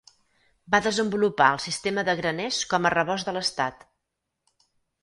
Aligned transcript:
Va 0.75 0.79
desenvolupar 0.85 1.51
el 1.57 1.61
sistema 1.65 2.07
de 2.09 2.17
graners 2.23 2.63
com 2.73 2.89
a 2.91 2.95
rebost 2.99 3.31
de 3.31 3.39
l'estat. 3.39 3.87